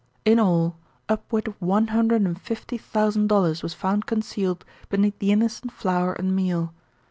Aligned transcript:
In 0.25 0.39
all, 0.39 0.77
upward 1.07 1.47
of 1.47 1.61
one 1.61 1.89
hundred 1.89 2.23
and 2.23 2.41
fifty 2.41 2.75
thousand 2.79 3.27
dollars 3.27 3.61
was 3.61 3.75
found 3.75 4.07
concealed 4.07 4.65
beneath 4.89 5.19
the 5.19 5.31
innocent 5.31 5.71
flour 5.71 6.13
and 6.13 6.35
meal. 6.35 6.73